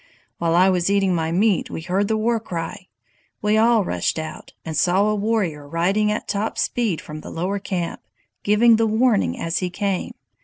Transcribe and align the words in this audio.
"While 0.39 0.55
I 0.55 0.67
was 0.67 0.89
eating 0.89 1.13
my 1.13 1.31
meat 1.31 1.69
we 1.69 1.81
heard 1.81 2.07
the 2.07 2.17
war 2.17 2.39
cry! 2.39 2.87
We 3.39 3.55
all 3.55 3.85
rushed 3.85 4.17
out, 4.17 4.51
and 4.65 4.75
saw 4.75 5.05
a 5.07 5.13
warrior 5.13 5.67
riding 5.67 6.11
at 6.11 6.27
top 6.27 6.57
speed 6.57 6.99
from 6.99 7.21
the 7.21 7.29
lower 7.29 7.59
camp, 7.59 8.01
giving 8.41 8.77
the 8.77 8.87
warning 8.87 9.39
as 9.39 9.59
he 9.59 9.69
came. 9.69 10.13